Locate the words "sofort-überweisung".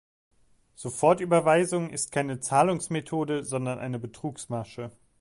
0.73-1.91